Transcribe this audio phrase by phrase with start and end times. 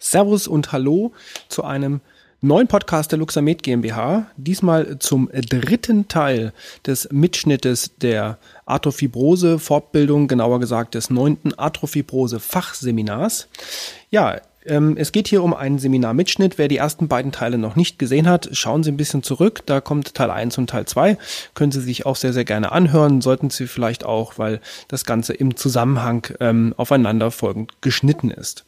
[0.00, 1.12] Servus und Hallo
[1.48, 2.00] zu einem
[2.40, 4.30] neuen Podcast der Luxamed GmbH.
[4.38, 6.54] Diesmal zum dritten Teil
[6.86, 13.48] des Mitschnittes der Arthrofibrose Fortbildung, genauer gesagt des neunten Arthrofibrose Fachseminars.
[14.10, 16.58] Ja, es geht hier um einen Seminarmitschnitt.
[16.58, 19.62] Wer die ersten beiden Teile noch nicht gesehen hat, schauen Sie ein bisschen zurück.
[19.64, 21.16] Da kommt Teil 1 und Teil 2.
[21.54, 23.22] Können Sie sich auch sehr, sehr gerne anhören.
[23.22, 28.66] Sollten Sie vielleicht auch, weil das Ganze im Zusammenhang ähm, aufeinander folgend geschnitten ist.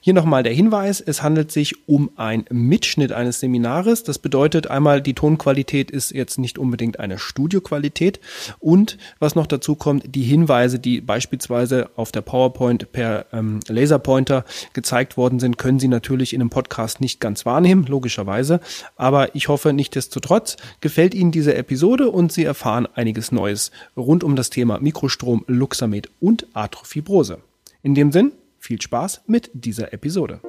[0.00, 1.00] Hier nochmal der Hinweis.
[1.00, 4.02] Es handelt sich um einen Mitschnitt eines Seminares.
[4.02, 8.18] Das bedeutet einmal, die Tonqualität ist jetzt nicht unbedingt eine Studioqualität.
[8.58, 14.44] Und was noch dazu kommt, die Hinweise, die beispielsweise auf der PowerPoint per ähm, Laserpointer
[14.72, 18.60] gezeigt wurden, worden sind, können Sie natürlich in einem Podcast nicht ganz wahrnehmen, logischerweise.
[18.96, 24.36] Aber ich hoffe, nichtsdestotrotz gefällt Ihnen diese Episode und Sie erfahren einiges Neues rund um
[24.36, 27.40] das Thema Mikrostrom, Luxamed und Arthrofibrose.
[27.82, 30.40] In dem Sinn, viel Spaß mit dieser Episode.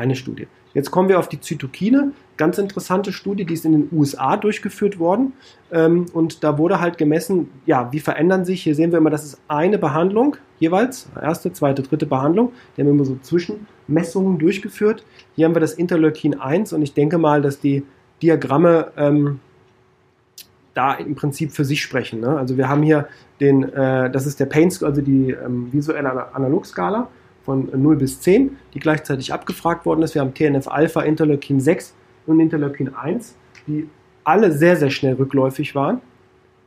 [0.00, 0.48] Eine Studie.
[0.74, 2.12] Jetzt kommen wir auf die Zytokine.
[2.36, 5.32] Ganz interessante Studie, die ist in den USA durchgeführt worden.
[5.70, 9.24] Ähm, und da wurde halt gemessen, ja, wie verändern sich, hier sehen wir immer, das
[9.24, 12.52] ist eine Behandlung jeweils, erste, zweite, dritte Behandlung.
[12.76, 15.04] Die haben immer so Zwischenmessungen durchgeführt.
[15.34, 17.82] Hier haben wir das Interleukin 1 und ich denke mal, dass die
[18.22, 19.40] Diagramme ähm,
[20.74, 22.20] da im Prinzip für sich sprechen.
[22.20, 22.36] Ne?
[22.36, 23.08] Also wir haben hier
[23.40, 27.08] den, äh, das ist der Pain, also die ähm, visuelle Analogskala
[27.50, 30.14] von 0 bis 10, die gleichzeitig abgefragt worden ist.
[30.14, 31.96] Wir haben TNF-Alpha, Interleukin 6
[32.28, 33.34] und Interleukin 1,
[33.66, 33.88] die
[34.22, 36.00] alle sehr, sehr schnell rückläufig waren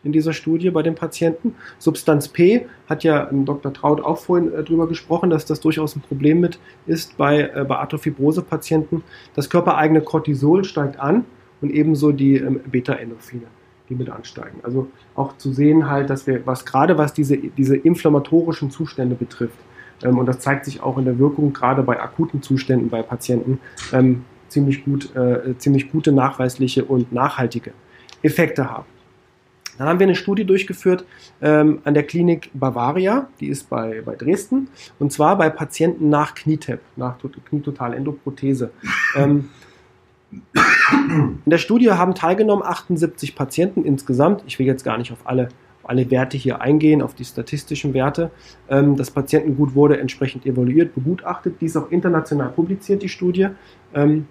[0.03, 1.55] in dieser Studie bei den Patienten.
[1.79, 3.71] Substanz P hat ja Dr.
[3.71, 7.63] Traut auch vorhin äh, drüber gesprochen, dass das durchaus ein Problem mit ist bei, äh,
[7.65, 9.03] bei Arthrofibrose-Patienten.
[9.35, 11.23] Das körpereigene Cortisol steigt an
[11.61, 13.47] und ebenso die ähm, Beta-Endorphine,
[13.87, 14.59] die mit ansteigen.
[14.63, 19.57] Also auch zu sehen halt, dass wir, was gerade was diese, diese inflammatorischen Zustände betrifft,
[20.11, 23.59] und das zeigt sich auch in der Wirkung, gerade bei akuten Zuständen bei Patienten,
[23.91, 27.73] ähm, ziemlich, gut, äh, ziemlich gute nachweisliche und nachhaltige
[28.21, 28.85] Effekte haben.
[29.77, 31.05] Dann haben wir eine Studie durchgeführt
[31.41, 34.67] ähm, an der Klinik Bavaria, die ist bei, bei Dresden,
[34.99, 37.15] und zwar bei Patienten nach Knietep, nach
[37.49, 38.71] Knietotalendoprothese.
[39.15, 39.49] Ähm,
[41.45, 44.43] in der Studie haben teilgenommen 78 Patienten insgesamt.
[44.47, 45.49] Ich will jetzt gar nicht auf alle
[45.83, 48.31] alle Werte hier eingehen, auf die statistischen Werte.
[48.69, 51.55] Ähm, das Patientengut wurde entsprechend evaluiert, begutachtet.
[51.61, 53.49] Dies auch international publiziert, die Studie.
[53.93, 54.27] Ähm,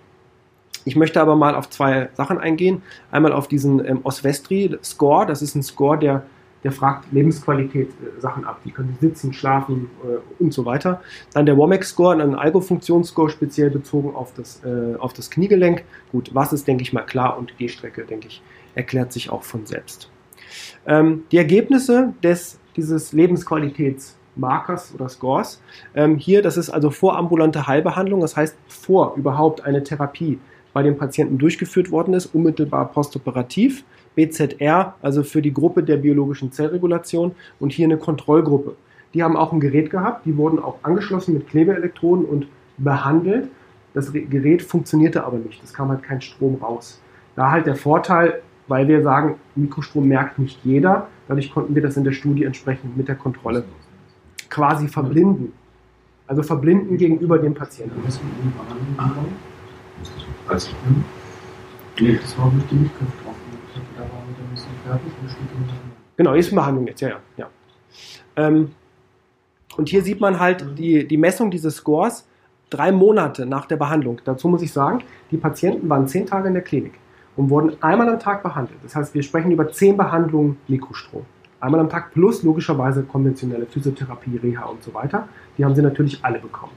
[0.85, 2.83] ich möchte aber mal auf zwei Sachen eingehen.
[3.11, 5.27] Einmal auf diesen ähm, Osvestri-Score.
[5.27, 6.25] Das ist ein Score, der,
[6.65, 8.61] der fragt Lebensqualität äh, Sachen ab.
[8.65, 11.01] Wie können Sie sitzen, schlafen äh, und so weiter.
[11.35, 15.85] Dann der WOMAC-Score, ein Algo-Funktionsscore, speziell bezogen auf das, äh, auf das Kniegelenk.
[16.11, 18.43] Gut, was ist, denke ich mal, klar und Gehstrecke, denke ich,
[18.75, 20.11] erklärt sich auch von selbst.
[20.87, 25.61] Ähm, die Ergebnisse des, dieses Lebensqualitätsmarkers oder Scores,
[25.95, 30.39] ähm, hier, das ist also vorambulante Heilbehandlung, das heißt vor überhaupt eine Therapie
[30.73, 33.85] bei dem Patienten durchgeführt worden ist, unmittelbar postoperativ.
[34.15, 38.77] BZR, also für die Gruppe der biologischen Zellregulation und hier eine Kontrollgruppe.
[39.15, 42.47] Die haben auch ein Gerät gehabt, die wurden auch angeschlossen mit Klebeelektroden und
[42.79, 43.49] behandelt.
[43.95, 47.01] Das Gerät funktionierte aber nicht, es kam halt kein Strom raus.
[47.37, 51.09] Da halt der Vorteil, weil wir sagen, Mikrostrom merkt nicht jeder.
[51.28, 53.65] Dadurch konnten wir das in der Studie entsprechend mit der Kontrolle
[54.49, 55.53] quasi verblinden.
[56.27, 58.00] Also verblinden gegenüber dem Patienten.
[60.49, 60.71] Also,
[62.00, 63.34] nee, das war mit dem Mitgriff drauf.
[63.94, 65.77] Da waren wir dann ein bisschen fertig und steht
[66.16, 67.19] Genau, ist Behandlung jetzt, ja, ja.
[67.37, 67.49] ja.
[68.37, 68.71] Ähm,
[69.77, 72.27] und hier sieht man halt die, die Messung dieses Scores
[72.71, 74.22] drei Monate nach der Behandlung.
[74.25, 77.02] Dazu muss ich sagen, die Patienten waren zehn Tage in der Klinik
[77.37, 78.78] und wurden einmal am Tag behandelt.
[78.82, 81.25] Das heißt, wir sprechen über zehn Behandlungen Mikrostrom.
[81.60, 85.28] Einmal am Tag plus logischerweise konventionelle Physiotherapie, Reha und so weiter.
[85.56, 86.72] Die haben sie natürlich alle bekommen.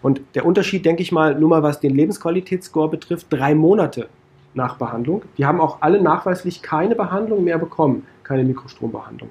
[0.00, 4.08] Und der Unterschied, denke ich mal, nur mal was den Lebensqualitätsscore betrifft, drei Monate
[4.54, 5.22] nach Behandlung.
[5.38, 9.30] Die haben auch alle nachweislich keine Behandlung mehr bekommen, keine Mikrostrombehandlung,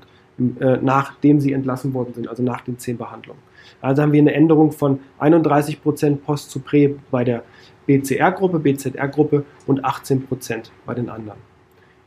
[0.59, 3.39] äh, nachdem sie entlassen worden sind, also nach den zehn Behandlungen.
[3.81, 7.43] Also haben wir eine Änderung von 31% Post zu Prä bei der
[7.91, 11.39] BCR-Gruppe, BZR-Gruppe und 18% bei den anderen.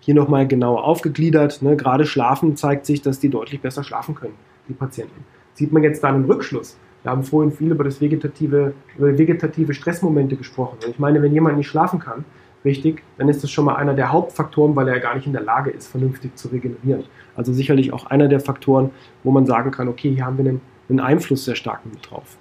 [0.00, 1.60] Hier nochmal genauer aufgegliedert.
[1.62, 1.76] Ne?
[1.76, 4.34] Gerade Schlafen zeigt sich, dass die deutlich besser schlafen können,
[4.68, 5.24] die Patienten.
[5.54, 6.78] Sieht man jetzt da einen Rückschluss.
[7.02, 10.78] Wir haben vorhin viel über das vegetative, über vegetative Stressmomente gesprochen.
[10.84, 12.24] Und ich meine, wenn jemand nicht schlafen kann,
[12.64, 15.42] richtig, dann ist das schon mal einer der Hauptfaktoren, weil er gar nicht in der
[15.42, 17.04] Lage ist, vernünftig zu regenerieren.
[17.36, 18.90] Also sicherlich auch einer der Faktoren,
[19.22, 22.38] wo man sagen kann, okay, hier haben wir einen, einen Einfluss sehr stark mit drauf.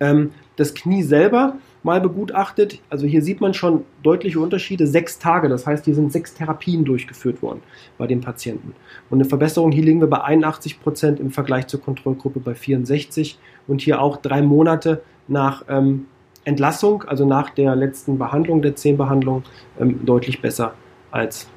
[0.00, 2.80] Ähm, das Knie selber mal begutachtet.
[2.90, 4.86] Also hier sieht man schon deutliche Unterschiede.
[4.86, 7.60] Sechs Tage, das heißt, hier sind sechs Therapien durchgeführt worden
[7.96, 8.74] bei den Patienten.
[9.10, 13.38] Und eine Verbesserung, hier liegen wir bei 81 Prozent im Vergleich zur Kontrollgruppe bei 64
[13.66, 16.06] und hier auch drei Monate nach ähm,
[16.44, 19.44] Entlassung, also nach der letzten Behandlung, der zehn Behandlung,
[19.78, 20.74] ähm, deutlich besser
[21.10, 21.48] als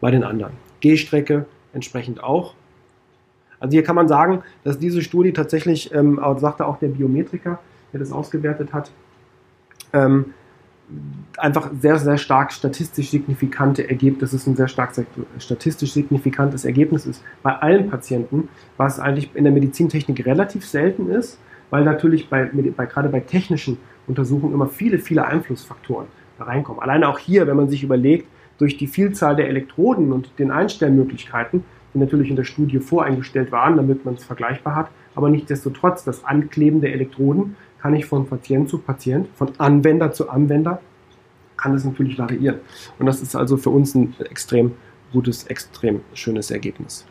[0.00, 0.52] bei den anderen.
[0.80, 2.54] Gehstrecke entsprechend auch.
[3.60, 7.58] Also hier kann man sagen, dass diese Studie tatsächlich, ähm, sagte auch der Biometriker,
[7.92, 8.90] der das ausgewertet hat,
[9.92, 10.34] ähm,
[11.36, 14.92] einfach sehr, sehr stark statistisch signifikante Ergebnis, das ist ein sehr stark
[15.38, 21.38] statistisch signifikantes Ergebnis ist bei allen Patienten, was eigentlich in der Medizintechnik relativ selten ist,
[21.70, 26.06] weil natürlich bei, bei, gerade bei technischen Untersuchungen immer viele, viele Einflussfaktoren
[26.38, 26.80] da reinkommen.
[26.80, 31.64] Alleine auch hier, wenn man sich überlegt, durch die Vielzahl der Elektroden und den Einstellmöglichkeiten,
[31.96, 36.24] die natürlich in der Studie voreingestellt waren, damit man es vergleichbar hat, aber nichtsdestotrotz das
[36.24, 40.80] Ankleben der Elektroden kann ich von Patient zu Patient, von Anwender zu Anwender,
[41.56, 42.60] kann es natürlich variieren.
[42.98, 44.72] Und das ist also für uns ein extrem
[45.12, 47.06] gutes, extrem schönes Ergebnis.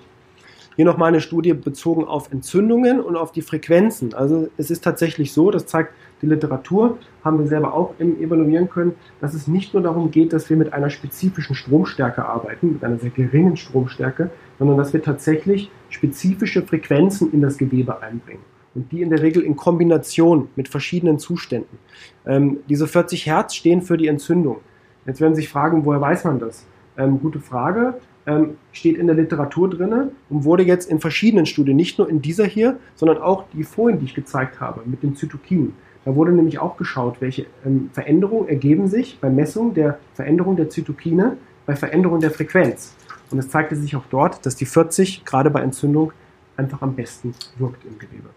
[0.76, 4.14] Hier nochmal eine Studie bezogen auf Entzündungen und auf die Frequenzen.
[4.14, 8.96] Also es ist tatsächlich so, das zeigt die Literatur, haben wir selber auch evaluieren können,
[9.22, 12.98] dass es nicht nur darum geht, dass wir mit einer spezifischen Stromstärke arbeiten, mit einer
[12.98, 18.42] sehr geringen Stromstärke, sondern dass wir tatsächlich spezifische Frequenzen in das Gewebe einbringen.
[18.74, 21.78] Und die in der Regel in Kombination mit verschiedenen Zuständen.
[22.26, 24.58] Ähm, diese 40 Hertz stehen für die Entzündung.
[25.06, 26.66] Jetzt werden Sie sich fragen, woher weiß man das?
[26.98, 27.96] Ähm, gute Frage
[28.26, 32.22] ähm, steht in der Literatur drin und wurde jetzt in verschiedenen Studien, nicht nur in
[32.22, 35.74] dieser hier, sondern auch die vorhin, die ich gezeigt habe, mit den Zytokinen.
[36.06, 40.70] Da wurde nämlich auch geschaut, welche ähm, Veränderungen ergeben sich bei Messung der Veränderung der
[40.70, 42.96] Zytokine bei Veränderung der Frequenz.
[43.32, 46.14] Und es zeigte sich auch dort, dass die 40 gerade bei Entzündung
[46.58, 48.30] einfach am besten wirkt im Gewebe.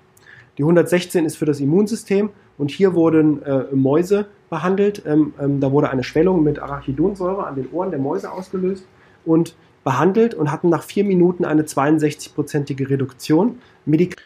[0.57, 5.03] Die 116 ist für das Immunsystem und hier wurden äh, Mäuse behandelt.
[5.07, 8.87] Ähm, ähm, da wurde eine Schwellung mit Arachidonsäure an den Ohren der Mäuse ausgelöst
[9.25, 9.55] und
[9.85, 13.59] behandelt und hatten nach vier Minuten eine 62-prozentige Reduktion.
[13.85, 14.17] Medik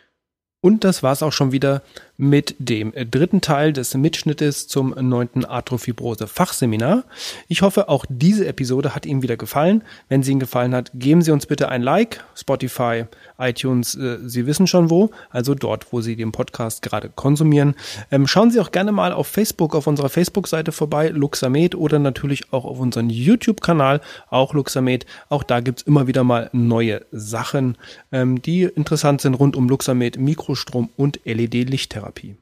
[0.64, 1.82] und das war es auch schon wieder
[2.22, 7.02] mit dem dritten Teil des Mitschnittes zum neunten Arthrofibrose Fachseminar.
[7.48, 9.82] Ich hoffe, auch diese Episode hat Ihnen wieder gefallen.
[10.08, 12.22] Wenn sie Ihnen gefallen hat, geben Sie uns bitte ein Like.
[12.36, 13.06] Spotify,
[13.38, 17.74] iTunes, äh, Sie wissen schon wo, also dort, wo Sie den Podcast gerade konsumieren.
[18.12, 22.52] Ähm, schauen Sie auch gerne mal auf Facebook, auf unserer Facebook-Seite vorbei, Luxamed, oder natürlich
[22.52, 25.06] auch auf unseren YouTube-Kanal, auch Luxamed.
[25.28, 27.76] Auch da gibt's immer wieder mal neue Sachen,
[28.12, 32.11] ähm, die interessant sind rund um Luxamed, Mikrostrom und LED-Lichttherapie.
[32.12, 32.36] Therapie.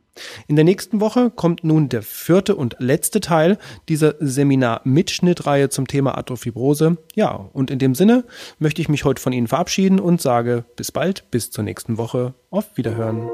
[0.48, 3.58] In der nächsten Woche kommt nun der vierte und letzte Teil
[3.88, 6.98] dieser Seminar-Mitschnittreihe zum Thema Arthrofibrose.
[7.14, 8.24] Ja, und in dem Sinne
[8.58, 12.34] möchte ich mich heute von Ihnen verabschieden und sage bis bald, bis zur nächsten Woche.
[12.50, 13.30] Auf Wiederhören.